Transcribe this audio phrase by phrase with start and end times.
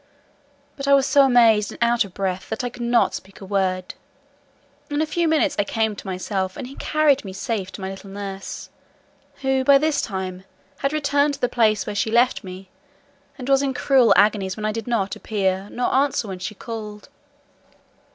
[0.77, 3.45] but I was so amazed and out of breath, that I could not speak a
[3.45, 3.93] word.
[4.89, 7.91] In a few minutes I came to myself, and he carried me safe to my
[7.91, 8.71] little nurse,
[9.43, 10.43] who, by this time,
[10.77, 12.69] had returned to the place where she left me,
[13.37, 17.09] and was in cruel agonies when I did not appear, nor answer when she called.